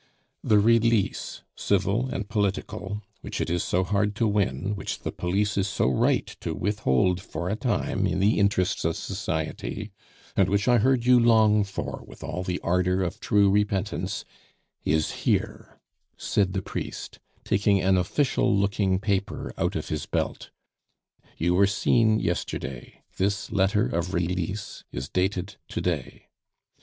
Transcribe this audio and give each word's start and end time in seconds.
"The 0.43 0.57
release, 0.57 1.43
civil 1.55 2.09
and 2.09 2.27
political, 2.27 3.03
which 3.21 3.39
it 3.39 3.51
is 3.51 3.63
so 3.63 3.83
hard 3.83 4.15
to 4.15 4.27
win, 4.27 4.75
which 4.75 5.01
the 5.01 5.11
police 5.11 5.59
is 5.59 5.67
so 5.67 5.89
right 5.89 6.25
to 6.39 6.55
withhold 6.55 7.21
for 7.21 7.49
a 7.49 7.55
time 7.55 8.07
in 8.07 8.19
the 8.19 8.39
interests 8.39 8.83
of 8.83 8.95
society, 8.97 9.91
and 10.35 10.49
which 10.49 10.67
I 10.67 10.79
heard 10.79 11.05
you 11.05 11.19
long 11.19 11.63
for 11.63 12.03
with 12.07 12.23
all 12.23 12.41
the 12.41 12.59
ardor 12.61 13.03
of 13.03 13.19
true 13.19 13.51
repentance 13.51 14.25
is 14.83 15.11
here," 15.27 15.79
said 16.17 16.53
the 16.53 16.63
priest, 16.63 17.19
taking 17.43 17.79
an 17.79 17.95
official 17.95 18.57
looking 18.57 18.97
paper 18.97 19.53
out 19.55 19.75
of 19.75 19.89
his 19.89 20.07
belt. 20.07 20.49
"You 21.37 21.53
were 21.53 21.67
seen 21.67 22.19
yesterday, 22.19 23.03
this 23.17 23.51
letter 23.51 23.85
of 23.87 24.15
release 24.15 24.83
is 24.91 25.09
dated 25.09 25.57
to 25.67 25.79
day. 25.79 26.29